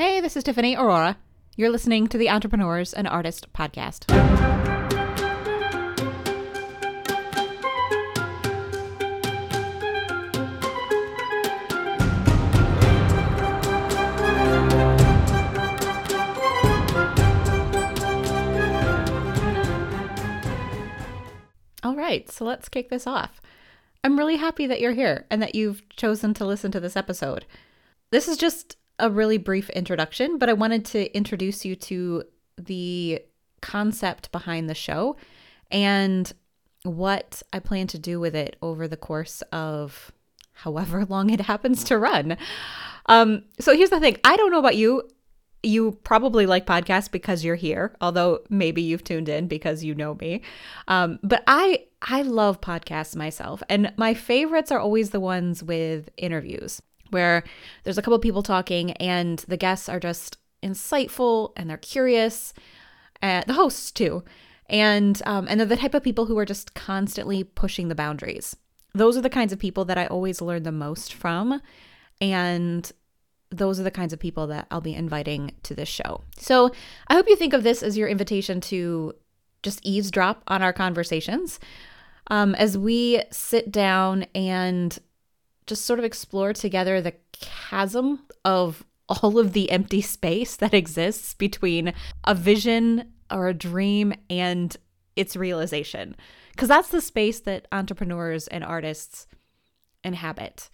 [0.00, 1.18] Hey, this is Tiffany Aurora.
[1.56, 4.10] You're listening to the Entrepreneurs and Artist Podcast.
[21.82, 23.42] All right, so let's kick this off.
[24.02, 27.44] I'm really happy that you're here and that you've chosen to listen to this episode.
[28.10, 32.24] This is just a really brief introduction, but I wanted to introduce you to
[32.56, 33.22] the
[33.60, 35.16] concept behind the show
[35.70, 36.32] and
[36.82, 40.12] what I plan to do with it over the course of
[40.52, 42.36] however long it happens to run.
[43.06, 44.16] Um, so here's the thing.
[44.24, 45.08] I don't know about you.
[45.62, 50.14] You probably like podcasts because you're here although maybe you've tuned in because you know
[50.14, 50.40] me.
[50.88, 56.08] Um, but i i love podcasts myself and my favorites are always the ones with
[56.16, 57.44] interviews where
[57.84, 62.52] there's a couple people talking and the guests are just insightful and they're curious
[63.22, 64.24] uh, the hosts too.
[64.68, 68.56] And um, and they're the type of people who are just constantly pushing the boundaries.
[68.94, 71.60] Those are the kinds of people that i always learn the most from.
[72.20, 72.90] And
[73.50, 76.22] those are the kinds of people that I'll be inviting to this show.
[76.36, 76.70] So
[77.08, 79.14] I hope you think of this as your invitation to
[79.62, 81.58] just eavesdrop on our conversations.
[82.28, 84.96] Um, as we sit down and
[85.70, 91.32] just sort of explore together the chasm of all of the empty space that exists
[91.32, 94.76] between a vision or a dream and
[95.16, 96.14] its realization.
[96.50, 99.26] Because that's the space that entrepreneurs and artists
[100.04, 100.68] inhabit.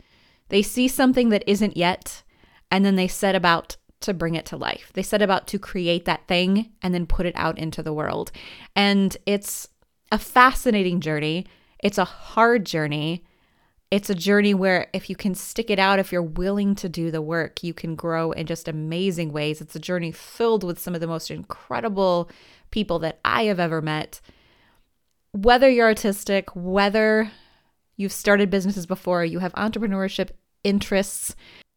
[0.48, 2.22] They see something that isn't yet
[2.70, 4.90] and then they set about to bring it to life.
[4.94, 8.32] They set about to create that thing and then put it out into the world.
[8.74, 9.68] And it's
[10.10, 11.46] a fascinating journey.
[11.82, 13.24] It's a hard journey.
[13.90, 17.10] It's a journey where if you can stick it out, if you're willing to do
[17.10, 19.60] the work, you can grow in just amazing ways.
[19.60, 22.28] It's a journey filled with some of the most incredible
[22.70, 24.20] people that I have ever met.
[25.32, 27.30] Whether you're artistic, whether
[27.96, 30.30] you've started businesses before, you have entrepreneurship
[30.64, 31.36] interests,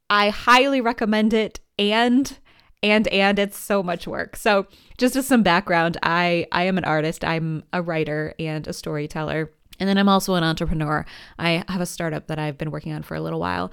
[0.09, 2.37] I highly recommend it and
[2.81, 4.35] and and it's so much work.
[4.35, 4.65] So,
[4.97, 7.23] just as some background, I I am an artist.
[7.23, 9.51] I'm a writer and a storyteller.
[9.79, 11.05] And then I'm also an entrepreneur.
[11.37, 13.71] I have a startup that I've been working on for a little while.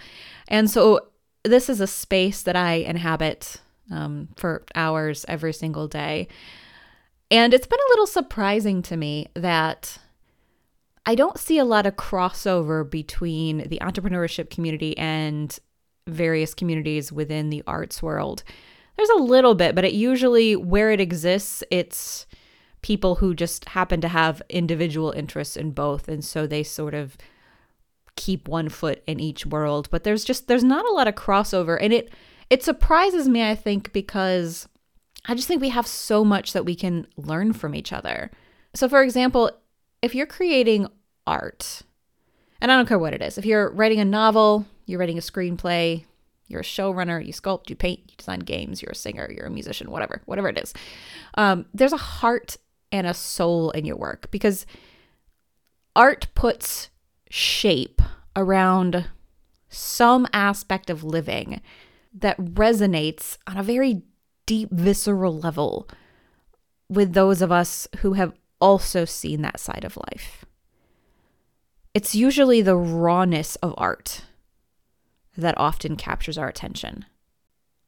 [0.49, 1.09] And so
[1.45, 6.29] this is a space that I inhabit um, for hours every single day.
[7.31, 9.99] And it's been a little surprising to me that
[11.05, 15.57] I don't see a lot of crossover between the entrepreneurship community and
[16.09, 18.45] various communities within the arts world.
[18.97, 22.27] There's a little bit, but it usually where it exists, it's
[22.83, 27.17] people who just happen to have individual interests in both and so they sort of
[28.17, 31.79] keep one foot in each world, but there's just there's not a lot of crossover
[31.81, 32.13] and it
[32.49, 34.69] it surprises me I think because
[35.27, 38.31] I just think we have so much that we can learn from each other.
[38.75, 39.51] So for example,
[40.03, 40.87] if you're creating
[41.27, 41.83] art,
[42.61, 45.23] and I don't care what it is, if you're writing a novel, you're writing a
[45.23, 46.05] screenplay,
[46.49, 49.51] you're a showrunner, you sculpt, you paint, you design games, you're a singer, you're a
[49.51, 50.73] musician, whatever, whatever it is.
[51.35, 52.57] Um, there's a heart
[52.97, 54.67] and a soul in your work because
[55.95, 56.91] art puts
[57.31, 58.03] shape
[58.35, 59.09] around
[59.69, 61.61] some aspect of living
[62.13, 64.03] that resonates on a very
[64.47, 65.89] deep, visceral level
[66.89, 70.45] with those of us who have also seen that side of life.
[71.95, 74.23] It's usually the rawness of art
[75.37, 77.05] that often captures our attention.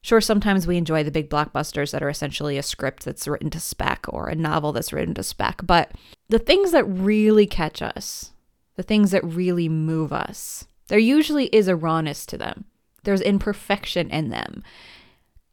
[0.03, 3.61] Sure, sometimes we enjoy the big blockbusters that are essentially a script that's written to
[3.61, 5.93] spec or a novel that's written to spec, but
[6.29, 8.33] the things that really catch us,
[8.77, 12.65] the things that really move us, there usually is a rawness to them.
[13.03, 14.63] There's imperfection in them.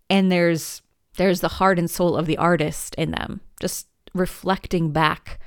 [0.10, 0.82] And there's
[1.18, 5.40] there's the heart and soul of the artist in them, just reflecting back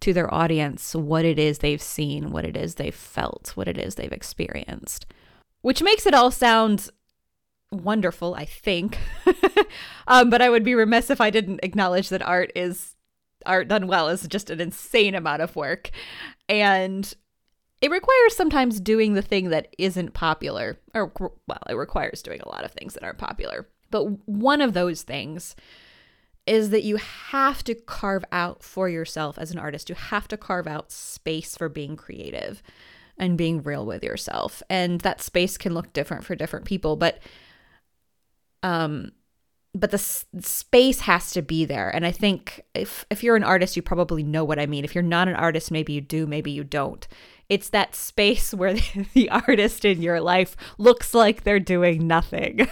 [0.00, 3.78] to their audience what it is they've seen, what it is they've felt, what it
[3.78, 5.06] is they've experienced
[5.64, 6.90] which makes it all sound
[7.74, 8.98] wonderful, I think.
[10.08, 12.94] um, but I would be remiss if I didn't acknowledge that art is
[13.46, 15.90] art done well is just an insane amount of work.
[16.48, 17.12] And
[17.80, 20.78] it requires sometimes doing the thing that isn't popular.
[20.94, 23.68] Or, well, it requires doing a lot of things that aren't popular.
[23.90, 25.54] But one of those things
[26.46, 30.36] is that you have to carve out for yourself as an artist, you have to
[30.36, 32.62] carve out space for being creative
[33.16, 34.62] and being real with yourself.
[34.68, 37.20] And that space can look different for different people, but
[38.64, 39.12] um
[39.74, 41.90] but the s- space has to be there.
[41.90, 44.84] And I think if if you're an artist, you probably know what I mean.
[44.84, 47.06] If you're not an artist, maybe you do, maybe you don't.
[47.48, 52.68] It's that space where the, artist in your life looks like they're doing nothing.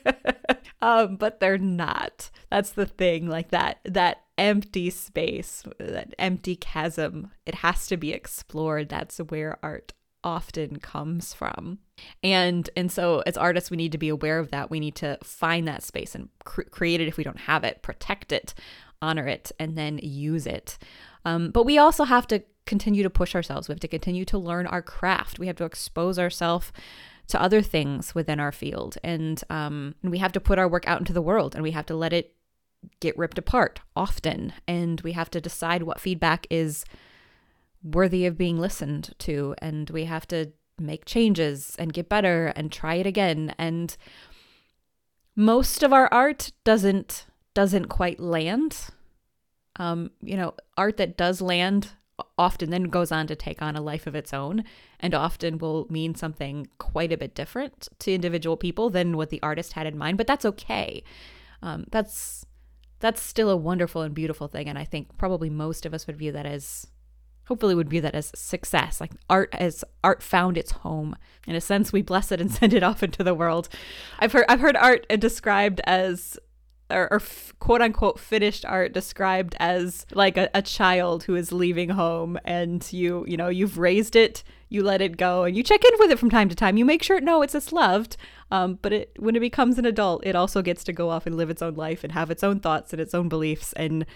[0.82, 2.30] um, but they're not.
[2.50, 3.26] That's the thing.
[3.26, 7.30] Like that that empty space, that empty chasm.
[7.46, 8.90] It has to be explored.
[8.90, 11.78] That's where art often comes from.
[12.22, 14.70] And and so as artists we need to be aware of that.
[14.70, 17.82] We need to find that space and cr- create it if we don't have it,
[17.82, 18.54] protect it,
[19.02, 20.78] honor it and then use it.
[21.24, 23.68] Um, but we also have to continue to push ourselves.
[23.68, 25.38] We have to continue to learn our craft.
[25.38, 26.72] We have to expose ourselves
[27.28, 28.98] to other things within our field.
[29.04, 31.70] And, um, and we have to put our work out into the world and we
[31.72, 32.34] have to let it
[33.00, 34.52] get ripped apart often.
[34.66, 36.84] And we have to decide what feedback is
[37.82, 39.54] worthy of being listened to.
[39.58, 43.54] And we have to make changes and get better and try it again.
[43.58, 43.96] And
[45.36, 48.90] most of our art doesn't doesn't quite land.
[49.76, 51.90] Um, you know, art that does land
[52.38, 54.64] often then goes on to take on a life of its own
[54.98, 59.42] and often will mean something quite a bit different to individual people than what the
[59.42, 61.02] artist had in mind but that's okay
[61.62, 62.44] um, that's
[62.98, 66.16] that's still a wonderful and beautiful thing and i think probably most of us would
[66.16, 66.86] view that as
[67.50, 71.16] hopefully would view that as success like art as art found its home.
[71.48, 73.68] In a sense we bless it and send it off into the world.
[74.20, 76.38] I've heard i've heard art described as
[76.90, 81.50] or, or f- quote unquote finished art described as like a, a child who is
[81.50, 85.64] leaving home and you you know you've raised it you let it go and you
[85.64, 86.76] check in with it from time to time.
[86.76, 88.16] You make sure no it's it's loved
[88.52, 91.36] um, but it when it becomes an adult it also gets to go off and
[91.36, 94.06] live its own life and have its own thoughts and its own beliefs and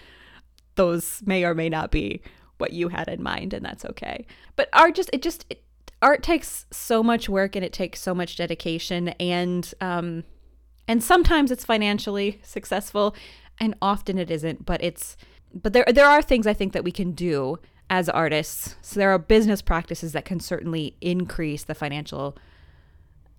[0.75, 2.21] those may or may not be
[2.57, 4.25] what you had in mind and that's okay
[4.55, 5.63] but art just it just it,
[6.01, 10.23] art takes so much work and it takes so much dedication and um
[10.87, 13.15] and sometimes it's financially successful
[13.59, 15.17] and often it isn't, but it's
[15.53, 17.59] but there there are things I think that we can do
[17.89, 18.75] as artists.
[18.81, 22.37] So there are business practices that can certainly increase the financial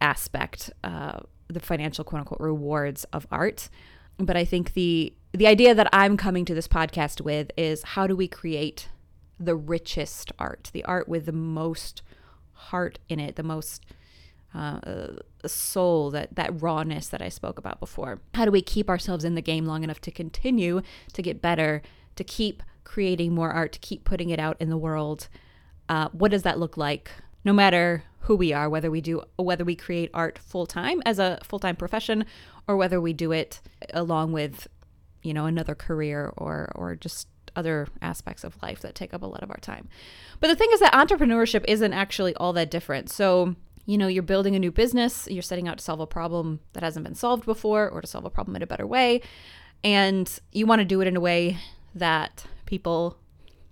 [0.00, 3.68] aspect, uh, the financial quote unquote rewards of art.
[4.18, 8.06] But I think the the idea that I'm coming to this podcast with is how
[8.06, 8.88] do we create
[9.38, 12.02] the richest art, the art with the most
[12.52, 13.84] heart in it, the most
[14.54, 15.10] uh,
[15.44, 18.20] soul, that that rawness that I spoke about before.
[18.34, 20.80] How do we keep ourselves in the game long enough to continue
[21.12, 21.82] to get better,
[22.16, 25.28] to keep creating more art, to keep putting it out in the world?
[25.88, 27.10] Uh, what does that look like?
[27.44, 31.18] No matter who we are, whether we do whether we create art full time as
[31.18, 32.24] a full time profession,
[32.66, 33.60] or whether we do it
[33.92, 34.66] along with,
[35.22, 39.26] you know, another career or or just other aspects of life that take up a
[39.26, 39.88] lot of our time.
[40.40, 43.10] But the thing is that entrepreneurship isn't actually all that different.
[43.10, 43.56] So
[43.86, 46.82] you know, you're building a new business, you're setting out to solve a problem that
[46.82, 49.22] hasn't been solved before or to solve a problem in a better way,
[49.84, 51.58] and you want to do it in a way
[51.94, 53.16] that people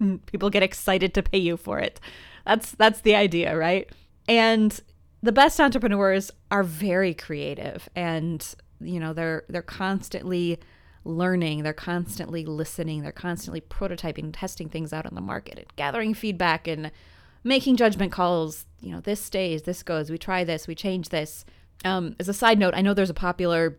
[0.26, 2.00] people get excited to pay you for it.
[2.46, 3.90] That's that's the idea, right?
[4.28, 4.80] And
[5.22, 10.58] the best entrepreneurs are very creative and you know, they're they're constantly
[11.04, 16.14] learning, they're constantly listening, they're constantly prototyping, testing things out on the market and gathering
[16.14, 16.90] feedback and
[17.42, 18.66] making judgment calls.
[18.80, 20.10] You know, this stays, this goes.
[20.10, 21.44] We try this, we change this.
[21.84, 23.78] Um, as a side note, I know there's a popular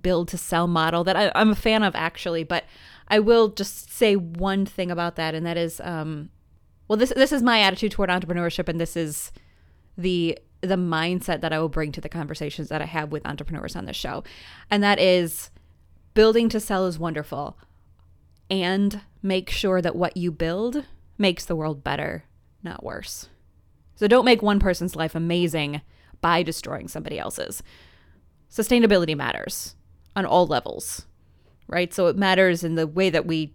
[0.00, 2.64] build to sell model that I, am a fan of actually, but
[3.08, 6.30] I will just say one thing about that, and that is, um,
[6.88, 9.32] well, this this is my attitude toward entrepreneurship, and this is
[9.96, 13.76] the the mindset that I will bring to the conversations that I have with entrepreneurs
[13.76, 14.24] on this show,
[14.70, 15.50] and that is
[16.14, 17.58] building to sell is wonderful,
[18.50, 20.84] and make sure that what you build
[21.18, 22.24] makes the world better
[22.62, 23.28] not worse.
[23.96, 25.80] So don't make one person's life amazing
[26.20, 27.62] by destroying somebody else's.
[28.50, 29.76] Sustainability matters
[30.16, 31.06] on all levels,
[31.66, 31.92] right?
[31.92, 33.54] So it matters in the way that we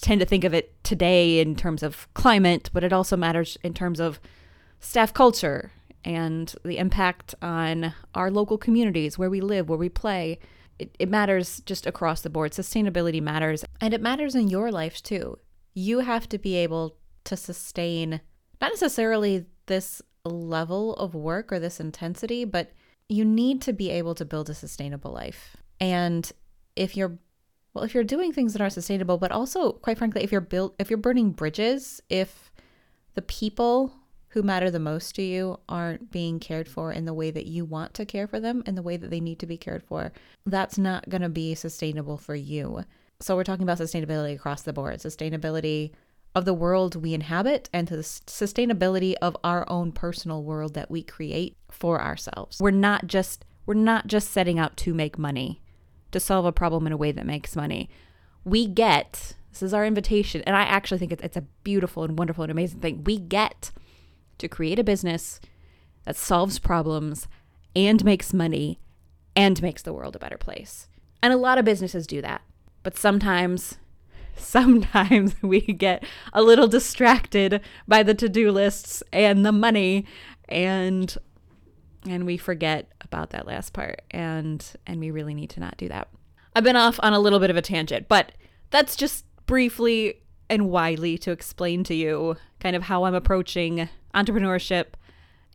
[0.00, 3.74] tend to think of it today in terms of climate, but it also matters in
[3.74, 4.20] terms of
[4.78, 5.72] staff culture
[6.04, 10.38] and the impact on our local communities, where we live, where we play.
[10.80, 12.52] It, it matters just across the board.
[12.52, 15.38] Sustainability matters, and it matters in your life too.
[15.74, 18.22] You have to be able to sustain
[18.62, 22.72] not necessarily this level of work or this intensity, but
[23.10, 25.56] you need to be able to build a sustainable life.
[25.78, 26.30] And
[26.76, 27.18] if you're
[27.74, 30.74] well, if you're doing things that are sustainable, but also quite frankly, if you're built
[30.78, 32.50] if you're burning bridges, if
[33.14, 33.92] the people
[34.30, 37.64] who matter the most to you aren't being cared for in the way that you
[37.64, 40.12] want to care for them in the way that they need to be cared for,
[40.46, 42.84] that's not going to be sustainable for you.
[43.20, 45.00] So we're talking about sustainability across the board.
[45.00, 45.90] Sustainability
[46.34, 51.02] of the world we inhabit and the sustainability of our own personal world that we
[51.02, 52.58] create for ourselves.
[52.60, 55.60] We're not just we're not just setting out to make money,
[56.12, 57.90] to solve a problem in a way that makes money.
[58.44, 62.16] We get this is our invitation, and I actually think it's, it's a beautiful and
[62.16, 63.02] wonderful and amazing thing.
[63.02, 63.72] We get
[64.40, 65.40] to create a business
[66.04, 67.28] that solves problems
[67.76, 68.78] and makes money
[69.36, 70.88] and makes the world a better place.
[71.22, 72.42] And a lot of businesses do that.
[72.82, 73.78] But sometimes,
[74.36, 80.06] sometimes we get a little distracted by the to-do lists and the money
[80.48, 81.16] and
[82.08, 85.88] and we forget about that last part and and we really need to not do
[85.88, 86.08] that.
[86.56, 88.32] I've been off on a little bit of a tangent, but
[88.70, 94.86] that's just briefly and widely to explain to you kind of how I'm approaching entrepreneurship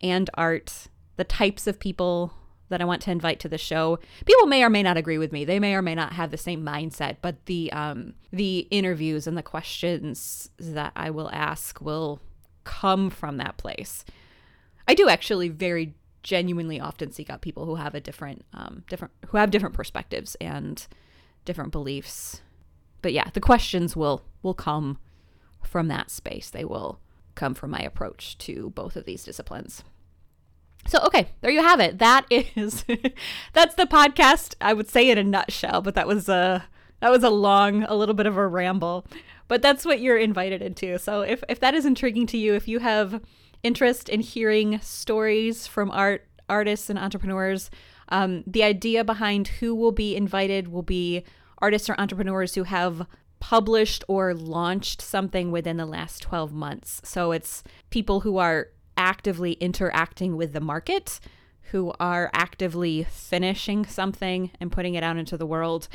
[0.02, 2.32] and art, the types of people
[2.68, 3.98] that I want to invite to the show.
[4.24, 5.44] People may or may not agree with me.
[5.44, 9.36] They may or may not have the same mindset, but the um the interviews and
[9.36, 12.20] the questions that I will ask will
[12.64, 14.04] come from that place.
[14.88, 19.14] I do actually very genuinely often seek out people who have a different um different
[19.28, 20.86] who have different perspectives and
[21.44, 22.42] different beliefs.
[23.02, 24.98] But yeah, the questions will will come
[25.62, 26.50] from that space.
[26.50, 27.00] They will
[27.36, 29.84] come from my approach to both of these disciplines.
[30.88, 31.98] So okay, there you have it.
[31.98, 32.84] That is
[33.52, 34.54] that's the podcast.
[34.60, 36.64] I would say in a nutshell, but that was a
[37.00, 39.06] that was a long, a little bit of a ramble.
[39.48, 40.98] But that's what you're invited into.
[40.98, 43.20] So if if that is intriguing to you, if you have
[43.62, 47.70] interest in hearing stories from art artists and entrepreneurs,
[48.08, 51.24] um, the idea behind who will be invited will be
[51.58, 53.06] artists or entrepreneurs who have
[53.40, 57.00] published or launched something within the last 12 months.
[57.04, 61.20] So it's people who are actively interacting with the market,
[61.70, 65.88] who are actively finishing something and putting it out into the world,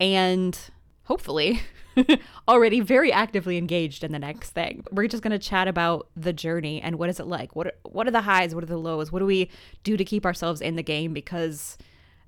[0.00, 0.58] and
[1.04, 1.60] hopefully
[2.48, 4.84] already very actively engaged in the next thing.
[4.90, 7.54] We're just going to chat about the journey and what is it like?
[7.54, 8.54] What are, what are the highs?
[8.54, 9.12] What are the lows?
[9.12, 9.50] What do we
[9.82, 11.76] do to keep ourselves in the game because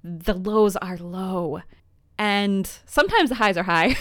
[0.02, 1.62] the lows are low
[2.18, 3.96] and sometimes the highs are high.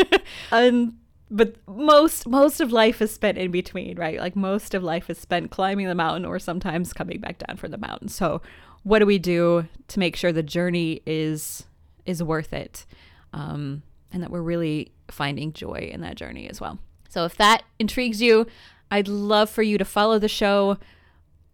[0.52, 0.94] and
[1.30, 4.18] but most most of life is spent in between, right?
[4.18, 7.70] Like most of life is spent climbing the mountain or sometimes coming back down from
[7.70, 8.08] the mountain.
[8.08, 8.42] So
[8.82, 11.64] what do we do to make sure the journey is
[12.04, 12.84] is worth it?
[13.32, 16.78] Um, and that we're really finding joy in that journey as well.
[17.08, 18.46] So if that intrigues you,
[18.90, 20.76] I'd love for you to follow the show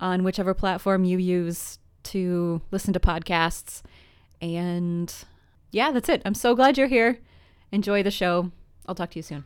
[0.00, 3.82] on whichever platform you use to listen to podcasts.
[4.40, 5.12] And
[5.70, 6.22] yeah, that's it.
[6.24, 7.18] I'm so glad you're here.
[7.72, 8.50] Enjoy the show.
[8.86, 9.44] I'll talk to you soon.